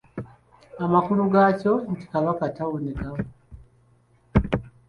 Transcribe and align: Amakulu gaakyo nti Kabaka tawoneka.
Amakulu 0.83 1.21
gaakyo 1.33 1.73
nti 1.91 2.05
Kabaka 2.11 2.43
tawoneka. 2.55 3.09